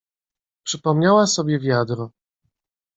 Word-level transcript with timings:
"Przypomniała 0.63 1.27
sobie 1.27 1.59
wiadro." 1.59 2.11